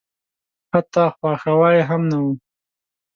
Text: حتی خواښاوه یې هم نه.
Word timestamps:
حتی 0.71 1.03
خواښاوه 1.15 1.69
یې 1.75 1.83
هم 1.89 2.01
نه. 2.11 2.19